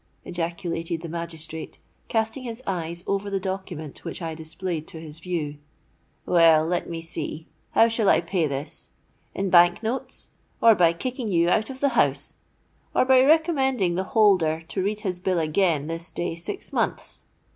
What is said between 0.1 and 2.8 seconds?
ejaculated the magistrate, casting his